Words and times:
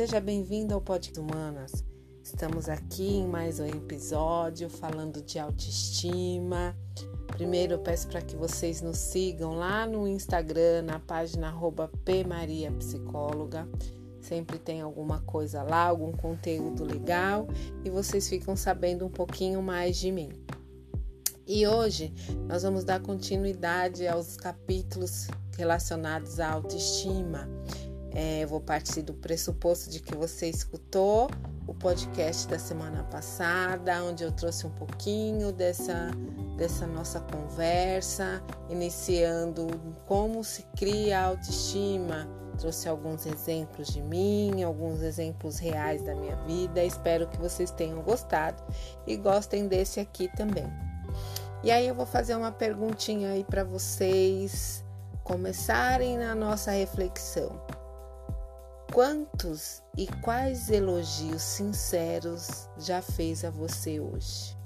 Seja 0.00 0.18
bem-vindo 0.18 0.72
ao 0.72 0.80
Podcast 0.80 1.20
Humanas. 1.20 1.84
Estamos 2.24 2.70
aqui 2.70 3.18
em 3.18 3.26
mais 3.26 3.60
um 3.60 3.66
episódio 3.66 4.70
falando 4.70 5.20
de 5.20 5.38
autoestima. 5.38 6.74
Primeiro 7.26 7.74
eu 7.74 7.78
peço 7.80 8.08
para 8.08 8.22
que 8.22 8.34
vocês 8.34 8.80
nos 8.80 8.96
sigam 8.96 9.52
lá 9.52 9.86
no 9.86 10.08
Instagram, 10.08 10.84
na 10.84 10.98
página 11.00 11.54
pmariapsicóloga. 12.02 13.68
Sempre 14.22 14.58
tem 14.58 14.80
alguma 14.80 15.20
coisa 15.20 15.62
lá, 15.62 15.88
algum 15.88 16.12
conteúdo 16.12 16.82
legal 16.82 17.46
e 17.84 17.90
vocês 17.90 18.26
ficam 18.26 18.56
sabendo 18.56 19.04
um 19.04 19.10
pouquinho 19.10 19.60
mais 19.60 19.98
de 19.98 20.10
mim. 20.10 20.30
E 21.46 21.66
hoje 21.66 22.10
nós 22.48 22.62
vamos 22.62 22.84
dar 22.84 23.00
continuidade 23.00 24.08
aos 24.08 24.38
capítulos 24.38 25.26
relacionados 25.58 26.40
à 26.40 26.52
autoestima. 26.52 27.46
É, 28.12 28.44
vou 28.46 28.60
partir 28.60 29.02
do 29.02 29.14
pressuposto 29.14 29.88
de 29.88 30.00
que 30.00 30.16
você 30.16 30.48
escutou 30.48 31.30
o 31.66 31.74
podcast 31.74 32.48
da 32.48 32.58
semana 32.58 33.04
passada, 33.04 34.02
onde 34.02 34.24
eu 34.24 34.32
trouxe 34.32 34.66
um 34.66 34.70
pouquinho 34.70 35.52
dessa, 35.52 36.10
dessa 36.56 36.86
nossa 36.86 37.20
conversa, 37.20 38.42
iniciando 38.68 39.68
como 40.06 40.42
se 40.42 40.64
cria 40.76 41.20
a 41.20 41.24
autoestima. 41.26 42.28
Trouxe 42.58 42.88
alguns 42.88 43.24
exemplos 43.24 43.88
de 43.88 44.02
mim, 44.02 44.62
alguns 44.62 45.00
exemplos 45.00 45.58
reais 45.58 46.02
da 46.02 46.14
minha 46.14 46.36
vida. 46.44 46.82
Espero 46.82 47.28
que 47.28 47.38
vocês 47.38 47.70
tenham 47.70 48.02
gostado 48.02 48.62
e 49.06 49.16
gostem 49.16 49.68
desse 49.68 50.00
aqui 50.00 50.28
também. 50.36 50.66
E 51.62 51.70
aí 51.70 51.86
eu 51.86 51.94
vou 51.94 52.06
fazer 52.06 52.34
uma 52.34 52.50
perguntinha 52.50 53.30
aí 53.30 53.44
para 53.44 53.62
vocês 53.62 54.84
começarem 55.22 56.18
na 56.18 56.34
nossa 56.34 56.72
reflexão. 56.72 57.79
Quantos 58.92 59.84
e 59.96 60.08
quais 60.20 60.68
elogios 60.68 61.42
sinceros 61.42 62.68
já 62.76 63.00
fez 63.00 63.44
a 63.44 63.50
você 63.50 64.00
hoje? 64.00 64.56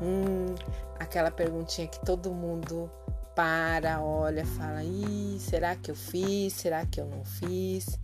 Hum, 0.00 0.54
aquela 0.98 1.30
perguntinha 1.30 1.86
que 1.86 2.02
todo 2.04 2.32
mundo 2.32 2.90
para, 3.34 4.02
olha, 4.02 4.46
fala: 4.46 4.82
Ih, 4.82 5.38
será 5.38 5.76
que 5.76 5.90
eu 5.90 5.94
fiz? 5.94 6.54
Será 6.54 6.86
que 6.86 6.98
eu 6.98 7.06
não 7.06 7.24
fiz? 7.26 7.98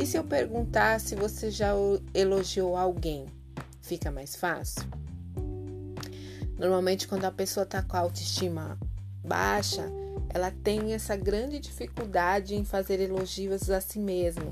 E 0.00 0.06
se 0.06 0.16
eu 0.16 0.22
perguntar 0.22 1.00
se 1.00 1.16
você 1.16 1.50
já 1.50 1.72
elogiou 2.14 2.76
alguém, 2.76 3.26
fica 3.80 4.08
mais 4.10 4.36
fácil? 4.36 4.82
Normalmente, 6.56 7.08
quando 7.08 7.24
a 7.24 7.32
pessoa 7.32 7.64
está 7.64 7.82
com 7.82 7.96
a 7.96 8.00
autoestima 8.00 8.78
baixa, 9.24 9.97
ela 10.30 10.50
tem 10.50 10.92
essa 10.92 11.16
grande 11.16 11.58
dificuldade 11.58 12.54
em 12.54 12.64
fazer 12.64 13.00
elogios 13.00 13.70
a 13.70 13.80
si 13.80 13.98
mesma. 13.98 14.50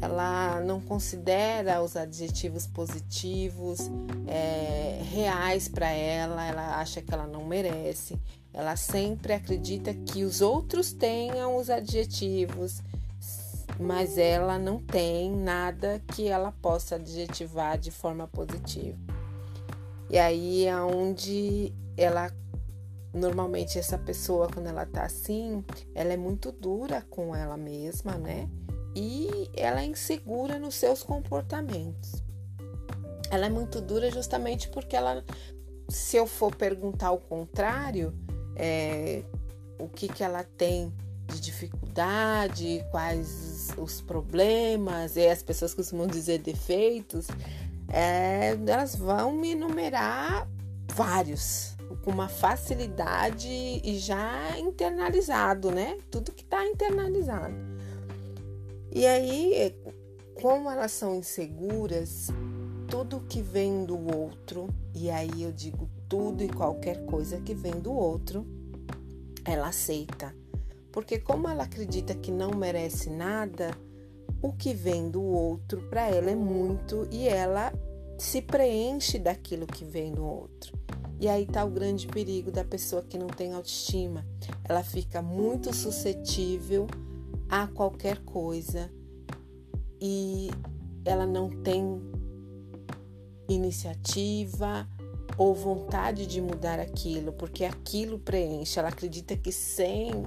Ela 0.00 0.60
não 0.60 0.80
considera 0.80 1.82
os 1.82 1.96
adjetivos 1.96 2.66
positivos 2.66 3.90
é, 4.26 5.00
reais 5.02 5.68
para 5.68 5.90
ela, 5.90 6.46
ela 6.46 6.78
acha 6.78 7.02
que 7.02 7.12
ela 7.12 7.26
não 7.26 7.44
merece. 7.44 8.18
Ela 8.52 8.76
sempre 8.76 9.32
acredita 9.32 9.92
que 9.92 10.24
os 10.24 10.40
outros 10.40 10.92
tenham 10.92 11.56
os 11.56 11.68
adjetivos, 11.68 12.82
mas 13.78 14.16
ela 14.16 14.58
não 14.58 14.78
tem 14.78 15.30
nada 15.30 16.02
que 16.14 16.28
ela 16.28 16.50
possa 16.50 16.96
adjetivar 16.96 17.78
de 17.78 17.90
forma 17.90 18.26
positiva. 18.26 18.98
E 20.08 20.18
aí 20.18 20.66
é 20.66 20.76
onde 20.80 21.72
ela 21.96 22.32
Normalmente 23.12 23.78
essa 23.78 23.98
pessoa 23.98 24.48
quando 24.48 24.68
ela 24.68 24.86
tá 24.86 25.02
assim, 25.02 25.64
ela 25.94 26.12
é 26.12 26.16
muito 26.16 26.52
dura 26.52 27.04
com 27.10 27.34
ela 27.34 27.56
mesma, 27.56 28.16
né? 28.16 28.48
E 28.94 29.50
ela 29.54 29.80
é 29.80 29.84
insegura 29.84 30.58
nos 30.58 30.74
seus 30.74 31.02
comportamentos. 31.02 32.22
Ela 33.30 33.46
é 33.46 33.50
muito 33.50 33.80
dura 33.80 34.10
justamente 34.10 34.68
porque 34.68 34.96
ela, 34.96 35.24
se 35.88 36.16
eu 36.16 36.26
for 36.26 36.54
perguntar 36.54 37.12
o 37.12 37.18
contrário, 37.18 38.12
é, 38.56 39.22
o 39.78 39.88
que 39.88 40.08
que 40.08 40.22
ela 40.22 40.42
tem 40.42 40.92
de 41.28 41.40
dificuldade, 41.40 42.84
quais 42.90 43.68
os 43.76 44.00
problemas, 44.00 45.16
e 45.16 45.28
as 45.28 45.42
pessoas 45.42 45.72
costumam 45.72 46.06
dizer 46.06 46.38
defeitos, 46.38 47.28
é, 47.92 48.56
elas 48.66 48.96
vão 48.96 49.32
me 49.32 49.52
enumerar 49.52 50.48
vários, 50.90 51.76
com 52.04 52.10
uma 52.10 52.28
facilidade 52.28 53.48
e 53.48 53.98
já 53.98 54.58
internalizado, 54.58 55.70
né? 55.70 55.98
Tudo 56.10 56.32
que 56.32 56.42
está 56.42 56.66
internalizado. 56.66 57.54
E 58.92 59.06
aí, 59.06 59.74
como 60.40 60.70
elas 60.70 60.92
são 60.92 61.14
inseguras, 61.16 62.28
tudo 62.88 63.20
que 63.20 63.40
vem 63.40 63.84
do 63.84 63.96
outro, 64.16 64.68
e 64.94 65.10
aí 65.10 65.42
eu 65.42 65.52
digo 65.52 65.88
tudo 66.08 66.42
e 66.42 66.48
qualquer 66.48 67.04
coisa 67.06 67.40
que 67.40 67.54
vem 67.54 67.80
do 67.80 67.92
outro, 67.92 68.44
ela 69.44 69.68
aceita. 69.68 70.34
Porque 70.90 71.18
como 71.18 71.48
ela 71.48 71.64
acredita 71.64 72.14
que 72.14 72.32
não 72.32 72.50
merece 72.50 73.08
nada, 73.10 73.70
o 74.42 74.52
que 74.52 74.74
vem 74.74 75.08
do 75.08 75.22
outro 75.22 75.82
para 75.88 76.08
ela 76.08 76.30
é 76.30 76.34
muito 76.34 77.06
e 77.12 77.28
ela 77.28 77.72
se 78.18 78.42
preenche 78.42 79.18
daquilo 79.18 79.66
que 79.66 79.84
vem 79.84 80.12
do 80.12 80.24
outro. 80.24 80.79
E 81.20 81.28
aí 81.28 81.42
está 81.42 81.62
o 81.62 81.70
grande 81.70 82.06
perigo 82.06 82.50
da 82.50 82.64
pessoa 82.64 83.02
que 83.02 83.18
não 83.18 83.26
tem 83.26 83.52
autoestima. 83.52 84.24
Ela 84.66 84.82
fica 84.82 85.20
muito 85.20 85.74
suscetível 85.74 86.86
a 87.46 87.66
qualquer 87.66 88.20
coisa 88.20 88.90
e 90.00 90.48
ela 91.04 91.26
não 91.26 91.50
tem 91.50 92.00
iniciativa 93.46 94.88
ou 95.36 95.54
vontade 95.54 96.26
de 96.26 96.40
mudar 96.40 96.80
aquilo, 96.80 97.34
porque 97.34 97.66
aquilo 97.66 98.18
preenche. 98.18 98.78
Ela 98.78 98.88
acredita 98.88 99.36
que 99.36 99.52
sem 99.52 100.24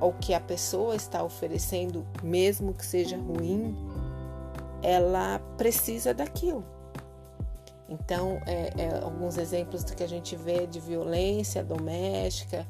o 0.00 0.12
que 0.12 0.32
a 0.32 0.40
pessoa 0.40 0.94
está 0.94 1.24
oferecendo, 1.24 2.06
mesmo 2.22 2.72
que 2.72 2.86
seja 2.86 3.16
ruim, 3.16 3.74
ela 4.80 5.40
precisa 5.56 6.14
daquilo. 6.14 6.75
Então, 7.88 8.40
é, 8.46 8.72
é, 8.76 8.98
alguns 9.02 9.38
exemplos 9.38 9.84
que 9.84 10.02
a 10.02 10.08
gente 10.08 10.34
vê 10.34 10.66
de 10.66 10.80
violência 10.80 11.62
doméstica, 11.62 12.66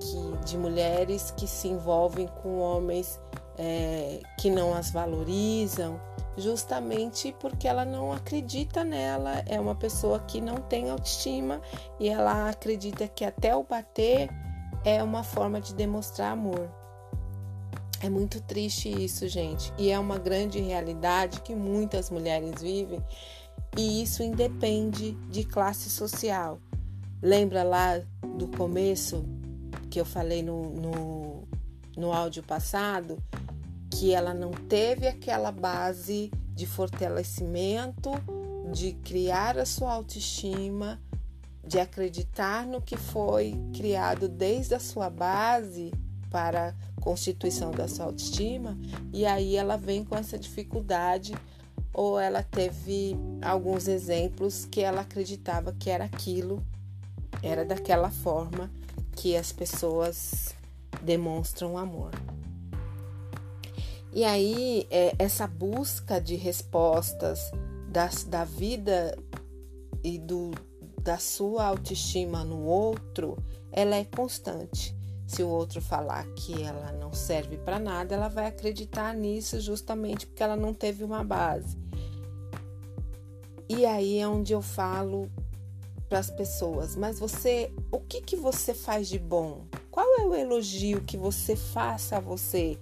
que, 0.00 0.46
de 0.46 0.56
mulheres 0.56 1.30
que 1.36 1.46
se 1.46 1.68
envolvem 1.68 2.26
com 2.42 2.58
homens 2.58 3.20
é, 3.58 4.20
que 4.38 4.50
não 4.50 4.74
as 4.74 4.90
valorizam, 4.90 6.00
justamente 6.36 7.34
porque 7.38 7.68
ela 7.68 7.84
não 7.84 8.12
acredita 8.12 8.82
nela, 8.82 9.42
é 9.46 9.60
uma 9.60 9.74
pessoa 9.74 10.18
que 10.20 10.40
não 10.40 10.56
tem 10.56 10.90
autoestima 10.90 11.60
e 12.00 12.08
ela 12.08 12.48
acredita 12.48 13.06
que 13.06 13.24
até 13.24 13.54
o 13.54 13.62
bater 13.62 14.28
é 14.84 15.02
uma 15.02 15.22
forma 15.22 15.60
de 15.60 15.74
demonstrar 15.74 16.32
amor. 16.32 16.68
É 18.00 18.08
muito 18.10 18.40
triste 18.42 18.90
isso, 18.90 19.26
gente, 19.28 19.72
e 19.78 19.90
é 19.90 19.98
uma 19.98 20.18
grande 20.18 20.60
realidade 20.60 21.40
que 21.40 21.54
muitas 21.54 22.10
mulheres 22.10 22.60
vivem 22.60 23.02
e 23.76 24.02
isso 24.02 24.22
independe 24.22 25.12
de 25.30 25.44
classe 25.44 25.90
social. 25.90 26.60
Lembra 27.20 27.62
lá 27.62 28.00
do 28.36 28.48
começo 28.48 29.24
que 29.90 30.00
eu 30.00 30.04
falei 30.04 30.42
no, 30.42 30.70
no, 30.70 31.48
no 31.96 32.12
áudio 32.12 32.42
passado 32.42 33.18
que 33.90 34.12
ela 34.12 34.34
não 34.34 34.50
teve 34.50 35.06
aquela 35.06 35.52
base 35.52 36.30
de 36.54 36.66
fortalecimento, 36.66 38.10
de 38.72 38.92
criar 38.92 39.56
a 39.56 39.64
sua 39.64 39.92
autoestima, 39.92 41.00
de 41.66 41.78
acreditar 41.78 42.66
no 42.66 42.82
que 42.82 42.96
foi 42.96 43.54
criado 43.72 44.28
desde 44.28 44.74
a 44.74 44.80
sua 44.80 45.08
base 45.08 45.92
para 46.30 46.70
a 46.70 47.00
constituição 47.00 47.70
da 47.70 47.86
sua 47.86 48.06
autoestima, 48.06 48.76
e 49.12 49.24
aí 49.24 49.54
ela 49.54 49.76
vem 49.76 50.04
com 50.04 50.16
essa 50.16 50.36
dificuldade 50.36 51.32
ou 51.94 52.18
ela 52.18 52.42
teve 52.42 53.16
alguns 53.40 53.86
exemplos 53.86 54.66
que 54.66 54.80
ela 54.80 55.02
acreditava 55.02 55.72
que 55.72 55.88
era 55.88 56.04
aquilo, 56.04 56.62
era 57.40 57.64
daquela 57.64 58.10
forma 58.10 58.70
que 59.12 59.36
as 59.36 59.52
pessoas 59.52 60.54
demonstram 61.00 61.78
amor. 61.78 62.10
E 64.12 64.24
aí, 64.24 64.86
é, 64.90 65.14
essa 65.18 65.46
busca 65.46 66.20
de 66.20 66.34
respostas 66.36 67.50
das, 67.88 68.24
da 68.24 68.44
vida 68.44 69.16
e 70.02 70.18
do, 70.18 70.52
da 71.00 71.18
sua 71.18 71.66
autoestima 71.66 72.44
no 72.44 72.64
outro, 72.64 73.36
ela 73.72 73.96
é 73.96 74.04
constante. 74.04 74.96
Se 75.26 75.42
o 75.42 75.48
outro 75.48 75.80
falar 75.80 76.26
que 76.34 76.62
ela 76.62 76.92
não 76.92 77.12
serve 77.12 77.56
para 77.56 77.78
nada, 77.78 78.14
ela 78.14 78.28
vai 78.28 78.46
acreditar 78.46 79.14
nisso 79.14 79.60
justamente 79.60 80.26
porque 80.26 80.42
ela 80.42 80.56
não 80.56 80.72
teve 80.74 81.02
uma 81.02 81.24
base. 81.24 81.83
E 83.68 83.86
aí 83.86 84.18
é 84.18 84.28
onde 84.28 84.52
eu 84.52 84.62
falo 84.62 85.30
para 86.08 86.18
as 86.18 86.30
pessoas, 86.30 86.94
mas 86.96 87.18
você, 87.18 87.72
o 87.90 87.98
que 87.98 88.20
que 88.20 88.36
você 88.36 88.74
faz 88.74 89.08
de 89.08 89.18
bom? 89.18 89.62
Qual 89.90 90.06
é 90.20 90.24
o 90.24 90.34
elogio 90.34 91.00
que 91.00 91.16
você 91.16 91.56
faça 91.56 92.16
a 92.16 92.20
você? 92.20 92.78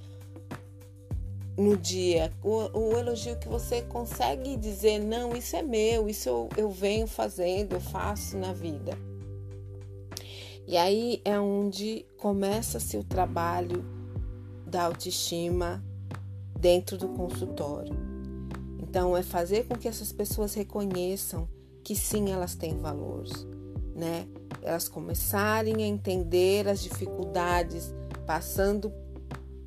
no 1.57 1.77
dia, 1.77 2.33
o, 2.43 2.79
o, 2.79 2.99
elogio 2.99 3.37
que 3.37 3.49
você 3.49 3.83
consegue 3.83 4.57
dizer, 4.57 4.99
não, 4.99 5.37
isso 5.37 5.55
é 5.55 5.63
meu, 5.63 6.09
isso 6.09 6.29
eu, 6.29 6.49
eu 6.57 6.71
venho 6.71 7.07
fazendo, 7.07 7.75
eu 7.75 7.81
faço 7.81 8.39
na 8.39 8.53
vida. 8.53 8.97
E 10.67 10.77
aí 10.77 11.21
é 11.25 11.39
onde 11.39 12.07
começa-se 12.17 12.97
o 12.97 13.05
trabalho 13.05 13.85
da 14.67 14.85
autoestima 14.85 15.85
dentro 16.59 16.97
do 16.97 17.09
consultório. 17.09 18.12
Então, 18.93 19.17
é 19.17 19.23
fazer 19.23 19.65
com 19.67 19.75
que 19.75 19.89
essas 19.89 20.13
pessoas 20.13 20.53
reconheçam 20.53 21.49
que 21.83 21.97
sim, 21.97 22.31
elas 22.31 22.55
têm 22.55 22.77
valor, 22.77 23.25
né? 23.97 24.29
Elas 24.61 24.87
começarem 24.87 25.77
a 25.77 25.87
entender 25.87 26.69
as 26.69 26.83
dificuldades, 26.83 27.91
passando, 28.27 28.93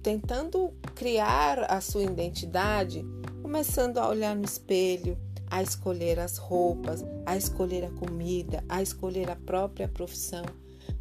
tentando 0.03 0.71
criar 0.93 1.63
a 1.71 1.81
sua 1.81 2.03
identidade, 2.03 3.03
começando 3.41 3.97
a 3.97 4.07
olhar 4.07 4.35
no 4.35 4.45
espelho, 4.45 5.17
a 5.49 5.63
escolher 5.63 6.19
as 6.19 6.37
roupas, 6.37 7.03
a 7.25 7.35
escolher 7.35 7.83
a 7.85 7.89
comida, 7.89 8.63
a 8.69 8.83
escolher 8.83 9.31
a 9.31 9.35
própria 9.35 9.87
profissão. 9.87 10.45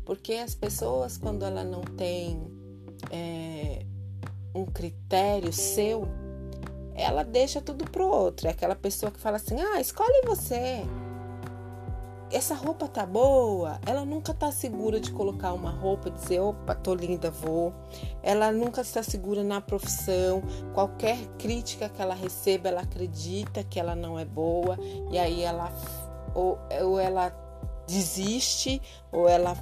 Porque 0.02 0.32
as 0.32 0.54
pessoas, 0.54 1.18
quando 1.18 1.44
ela 1.44 1.62
não 1.62 1.82
tem 1.82 2.40
é, 3.10 3.84
um 4.54 4.64
critério 4.64 5.52
seu, 5.52 6.08
ela 6.94 7.24
deixa 7.24 7.60
tudo 7.60 7.84
pro 7.90 8.06
outro. 8.06 8.46
É 8.46 8.50
aquela 8.50 8.74
pessoa 8.74 9.10
que 9.12 9.20
fala 9.20 9.36
assim: 9.36 9.60
ah, 9.60 9.80
escolhe 9.80 10.22
você 10.26 10.84
essa 12.34 12.54
roupa 12.54 12.88
tá 12.88 13.06
boa, 13.06 13.78
ela 13.86 14.04
nunca 14.04 14.34
tá 14.34 14.50
segura 14.50 14.98
de 14.98 15.12
colocar 15.12 15.52
uma 15.52 15.70
roupa 15.70 16.08
e 16.08 16.12
dizer, 16.12 16.40
opa, 16.40 16.74
tô 16.74 16.92
linda, 16.92 17.30
vou. 17.30 17.72
Ela 18.22 18.50
nunca 18.50 18.80
está 18.80 19.04
segura 19.04 19.44
na 19.44 19.60
profissão. 19.60 20.42
Qualquer 20.72 21.16
crítica 21.38 21.88
que 21.88 22.02
ela 22.02 22.14
receba, 22.14 22.68
ela 22.68 22.80
acredita 22.80 23.62
que 23.62 23.78
ela 23.78 23.94
não 23.94 24.18
é 24.18 24.24
boa 24.24 24.76
e 25.12 25.18
aí 25.18 25.42
ela 25.42 25.72
ou, 26.34 26.58
ou 26.82 26.98
ela 26.98 27.32
desiste 27.86 28.82
ou 29.12 29.28
ela, 29.28 29.56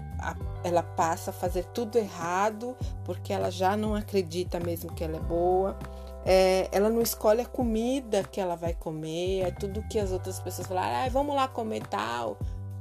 ela 0.64 0.82
passa 0.82 1.31
a 1.31 1.35
fazer 1.35 1.64
tudo 1.75 1.99
errado 1.99 2.75
porque 3.05 3.32
ela 3.32 3.50
já 3.50 3.76
não 3.76 3.94
acredita 3.94 4.58
mesmo 4.58 4.94
que 4.94 5.05
ela 5.05 5.17
é 5.17 5.20
boa. 5.20 5.76
É, 6.24 6.69
ela 6.70 6.88
não 6.88 7.02
escolhe 7.02 7.40
a 7.40 7.46
comida 7.46 8.22
que 8.22 8.40
ela 8.40 8.54
vai 8.54 8.74
comer, 8.74 9.40
é 9.40 9.50
tudo 9.50 9.82
que 9.88 9.98
as 9.98 10.12
outras 10.12 10.38
pessoas 10.38 10.69
falam, 10.69 10.84
ah, 10.84 11.08
vamos 11.08 11.34
lá 11.34 11.48
comer 11.48 11.86
tal. 11.86 12.38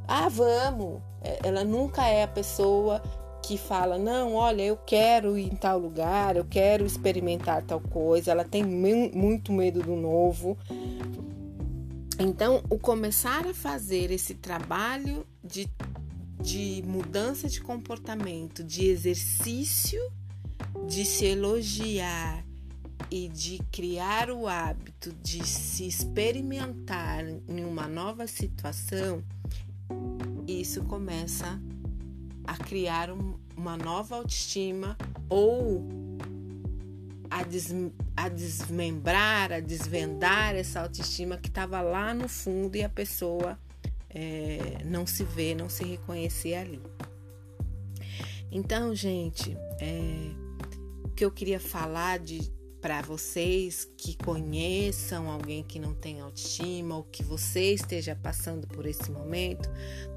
Ah, 0.07 0.29
vamos. 0.29 1.01
É, 1.21 1.39
ela 1.43 1.63
nunca 1.63 2.07
é 2.07 2.23
a 2.23 2.27
pessoa 2.27 3.01
que 3.41 3.57
fala: 3.57 3.97
não, 3.97 4.35
olha, 4.35 4.61
eu 4.61 4.77
quero 4.77 5.37
ir 5.37 5.51
em 5.51 5.55
tal 5.55 5.79
lugar, 5.79 6.35
eu 6.35 6.45
quero 6.45 6.85
experimentar 6.85 7.63
tal 7.63 7.79
coisa. 7.79 8.31
Ela 8.31 8.43
tem 8.43 8.63
muito 8.63 9.51
medo 9.51 9.81
do 9.81 9.95
novo. 9.95 10.57
Então, 12.19 12.61
o 12.69 12.77
começar 12.77 13.47
a 13.47 13.53
fazer 13.53 14.11
esse 14.11 14.35
trabalho 14.35 15.25
de, 15.43 15.67
de 16.39 16.83
mudança 16.85 17.47
de 17.47 17.59
comportamento, 17.59 18.63
de 18.63 18.85
exercício, 18.85 19.99
de 20.87 21.03
se 21.03 21.25
elogiar 21.25 22.45
e 23.11 23.27
de 23.27 23.59
criar 23.71 24.31
o 24.31 24.47
hábito 24.47 25.13
de 25.21 25.45
se 25.45 25.85
experimentar 25.85 27.25
em 27.27 27.65
uma 27.65 27.87
nova 27.87 28.25
situação 28.25 29.21
isso 30.47 30.83
começa 30.83 31.59
a 32.45 32.57
criar 32.57 33.11
um, 33.11 33.35
uma 33.55 33.77
nova 33.77 34.15
autoestima 34.15 34.97
ou 35.29 35.87
a, 37.29 37.43
des, 37.43 37.73
a 38.15 38.27
desmembrar, 38.27 39.53
a 39.53 39.59
desvendar 39.59 40.55
essa 40.55 40.81
autoestima 40.81 41.37
que 41.37 41.47
estava 41.47 41.81
lá 41.81 42.13
no 42.13 42.27
fundo 42.27 42.75
e 42.75 42.83
a 42.83 42.89
pessoa 42.89 43.57
é, 44.09 44.83
não 44.83 45.05
se 45.05 45.23
vê, 45.23 45.55
não 45.55 45.69
se 45.69 45.83
reconhecer 45.83 46.55
ali. 46.55 46.81
Então, 48.51 48.93
gente, 48.93 49.55
é, 49.79 50.31
o 51.03 51.09
que 51.09 51.23
eu 51.23 51.31
queria 51.31 51.59
falar 51.59 52.19
de 52.19 52.51
para 52.81 53.01
vocês 53.01 53.87
que 53.95 54.17
conheçam 54.17 55.29
alguém 55.29 55.63
que 55.63 55.79
não 55.79 55.93
tem 55.93 56.19
autoestima 56.19 56.97
ou 56.97 57.03
que 57.03 57.23
você 57.23 57.73
esteja 57.73 58.15
passando 58.15 58.67
por 58.67 58.87
esse 58.87 59.11
momento, 59.11 59.69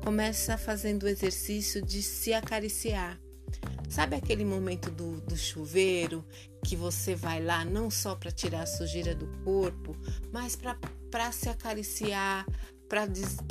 começa 0.03 0.57
fazendo 0.57 1.03
o 1.03 1.09
exercício 1.09 1.83
de 1.83 2.03
se 2.03 2.33
acariciar. 2.33 3.21
Sabe 3.89 4.17
aquele 4.17 4.45
momento 4.45 4.91
do, 4.91 5.21
do 5.21 5.37
chuveiro 5.37 6.25
que 6.65 6.75
você 6.75 7.15
vai 7.15 7.43
lá 7.43 7.65
não 7.65 7.91
só 7.91 8.17
para 8.17 8.33
tirar 8.33 8.63
a 8.63 8.67
sujeira 8.67 9.15
do 9.15 9.27
corpo, 9.45 9.95
mas 10.33 10.57
para 10.57 11.33
se 11.33 11.51
acariciar, 11.51 12.47
para 12.89 13.07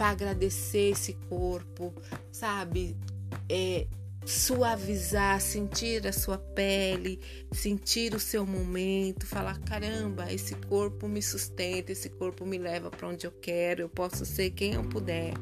agradecer 0.09 0.91
esse 0.91 1.13
corpo, 1.29 1.93
sabe? 2.31 2.97
É, 3.47 3.87
suavizar, 4.25 5.39
sentir 5.41 6.05
a 6.07 6.13
sua 6.13 6.37
pele, 6.37 7.19
sentir 7.51 8.13
o 8.13 8.19
seu 8.19 8.45
momento, 8.45 9.25
falar: 9.25 9.59
caramba, 9.59 10.31
esse 10.31 10.55
corpo 10.55 11.07
me 11.07 11.21
sustenta, 11.21 11.91
esse 11.91 12.09
corpo 12.09 12.45
me 12.45 12.57
leva 12.57 12.89
para 12.89 13.07
onde 13.07 13.27
eu 13.27 13.31
quero, 13.31 13.81
eu 13.81 13.89
posso 13.89 14.25
ser 14.25 14.51
quem 14.51 14.73
eu 14.73 14.83
puder. 14.83 15.33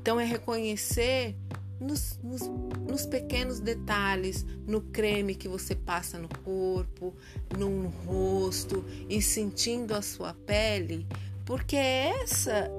Então, 0.00 0.18
é 0.18 0.24
reconhecer 0.24 1.36
nos, 1.78 2.18
nos, 2.22 2.42
nos, 2.88 3.06
pequenos 3.06 3.60
detalhes, 3.60 4.44
no 4.66 4.80
creme 4.80 5.34
que 5.34 5.48
você 5.48 5.74
passa 5.74 6.18
no 6.18 6.28
corpo, 6.44 7.14
no 7.56 7.88
rosto 7.88 8.84
e 9.08 9.20
sentindo 9.20 9.94
a 9.94 10.02
sua 10.02 10.32
pele, 10.32 11.06
porque 11.44 11.76
essa 11.76 12.70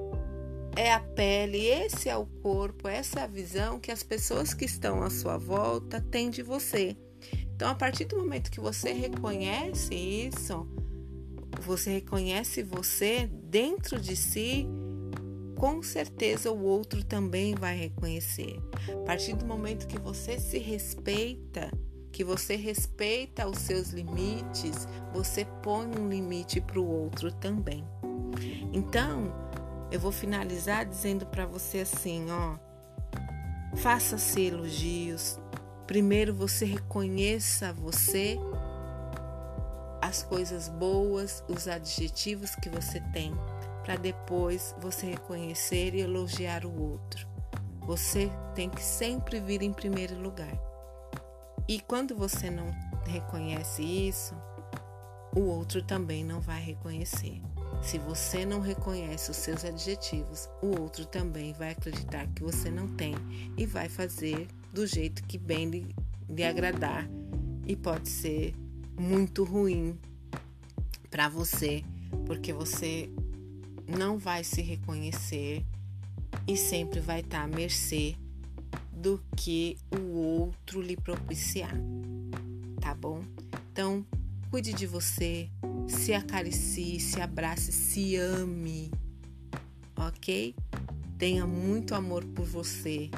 é 0.76 0.92
a 0.92 1.00
pele, 1.00 1.66
esse 1.66 2.08
é 2.08 2.16
o 2.16 2.26
corpo, 2.26 2.88
essa 2.88 3.20
é 3.20 3.22
a 3.24 3.28
visão 3.28 3.78
que 3.78 3.92
as 3.92 4.02
pessoas 4.02 4.52
que 4.52 4.64
estão 4.64 5.02
à 5.02 5.10
sua 5.10 5.38
volta 5.38 6.00
têm 6.00 6.30
de 6.30 6.42
você. 6.42 6.96
Então, 7.54 7.68
a 7.68 7.74
partir 7.74 8.06
do 8.06 8.16
momento 8.18 8.50
que 8.50 8.60
você 8.60 8.92
reconhece 8.92 9.94
isso, 9.94 10.66
você 11.62 11.92
reconhece 11.92 12.62
você 12.62 13.30
dentro 13.44 14.00
de 14.00 14.16
si, 14.16 14.66
com 15.56 15.82
certeza 15.82 16.50
o 16.50 16.62
outro 16.64 17.04
também 17.04 17.54
vai 17.54 17.76
reconhecer. 17.76 18.60
A 18.90 19.04
partir 19.06 19.34
do 19.34 19.46
momento 19.46 19.86
que 19.86 19.98
você 19.98 20.38
se 20.40 20.58
respeita, 20.58 21.70
que 22.10 22.24
você 22.24 22.56
respeita 22.56 23.48
os 23.48 23.58
seus 23.58 23.90
limites, 23.90 24.88
você 25.12 25.44
põe 25.62 25.86
um 25.86 26.08
limite 26.08 26.60
para 26.60 26.80
o 26.80 26.86
outro 26.86 27.32
também. 27.32 27.84
Então, 28.72 29.32
eu 29.94 30.00
vou 30.00 30.10
finalizar 30.10 30.84
dizendo 30.84 31.24
para 31.24 31.46
você 31.46 31.78
assim, 31.78 32.26
ó. 32.28 32.56
Faça-se 33.76 34.42
elogios. 34.42 35.38
Primeiro 35.86 36.34
você 36.34 36.64
reconheça 36.64 37.72
você, 37.72 38.36
as 40.02 40.24
coisas 40.24 40.68
boas, 40.68 41.44
os 41.46 41.68
adjetivos 41.68 42.56
que 42.56 42.68
você 42.68 43.00
tem, 43.12 43.32
para 43.84 43.94
depois 43.94 44.74
você 44.80 45.06
reconhecer 45.06 45.94
e 45.94 46.00
elogiar 46.00 46.66
o 46.66 46.76
outro. 46.76 47.28
Você 47.82 48.28
tem 48.52 48.68
que 48.68 48.82
sempre 48.82 49.38
vir 49.38 49.62
em 49.62 49.72
primeiro 49.72 50.20
lugar. 50.20 50.58
E 51.68 51.78
quando 51.78 52.16
você 52.16 52.50
não 52.50 52.66
reconhece 53.06 53.84
isso, 53.84 54.34
o 55.36 55.42
outro 55.42 55.84
também 55.84 56.24
não 56.24 56.40
vai 56.40 56.60
reconhecer. 56.60 57.40
Se 57.84 57.98
você 57.98 58.46
não 58.46 58.60
reconhece 58.60 59.30
os 59.30 59.36
seus 59.36 59.62
adjetivos, 59.62 60.48
o 60.62 60.80
outro 60.80 61.04
também 61.04 61.52
vai 61.52 61.72
acreditar 61.72 62.26
que 62.28 62.42
você 62.42 62.70
não 62.70 62.88
tem 62.88 63.14
e 63.58 63.66
vai 63.66 63.90
fazer 63.90 64.48
do 64.72 64.86
jeito 64.86 65.22
que 65.24 65.36
bem 65.36 65.68
lhe, 65.68 65.94
lhe 66.26 66.44
agradar 66.44 67.06
e 67.66 67.76
pode 67.76 68.08
ser 68.08 68.54
muito 68.98 69.44
ruim 69.44 69.98
para 71.10 71.28
você, 71.28 71.84
porque 72.26 72.54
você 72.54 73.10
não 73.86 74.16
vai 74.16 74.42
se 74.42 74.62
reconhecer 74.62 75.62
e 76.48 76.56
sempre 76.56 77.00
vai 77.00 77.20
estar 77.20 77.40
tá 77.40 77.44
à 77.44 77.46
mercê 77.46 78.16
do 78.92 79.22
que 79.36 79.76
o 79.94 80.16
outro 80.16 80.80
lhe 80.80 80.96
propiciar, 80.96 81.74
tá 82.80 82.94
bom? 82.94 83.22
Então, 83.70 84.04
cuide 84.50 84.72
de 84.72 84.86
você, 84.86 85.50
se 85.88 86.14
acaricie, 86.14 86.98
se 87.00 87.20
abrace, 87.20 87.72
se 87.72 88.16
ame, 88.16 88.90
ok? 89.96 90.54
Tenha 91.18 91.46
muito 91.46 91.94
amor 91.94 92.24
por 92.24 92.44
você. 92.44 93.10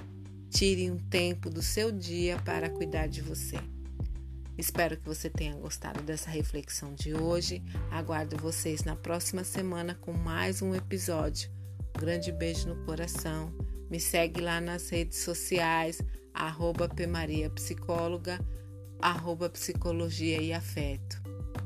Tire 0.51 0.91
um 0.91 0.99
tempo 0.99 1.51
do 1.51 1.63
seu 1.63 1.91
dia 1.93 2.39
para 2.45 2.71
cuidar 2.71 3.09
de 3.09 3.21
você. 3.21 3.57
Espero 4.57 4.97
que 4.97 5.07
você 5.07 5.29
tenha 5.29 5.55
gostado 5.55 6.03
dessa 6.03 6.31
reflexão 6.31 6.95
de 6.95 7.15
hoje. 7.15 7.63
Aguardo 7.91 8.37
vocês 8.39 8.85
na 8.85 8.97
próxima 8.97 9.45
semana 9.45 9.95
com 9.95 10.13
mais 10.13 10.63
um 10.63 10.75
episódio. 10.75 11.51
Um 11.95 12.01
grande 12.01 12.33
beijo 12.33 12.69
no 12.69 12.85
coração. 12.87 13.53
Me 13.91 14.01
segue 14.01 14.41
lá 14.41 14.61
nas 14.61 14.89
redes 14.89 15.19
sociais, 15.19 16.01
arroba 16.33 16.89
Psicóloga, 17.55 18.41
arroba 19.01 19.51
Psicologia 19.51 20.41
e 20.41 20.53
Afeto. 20.53 21.26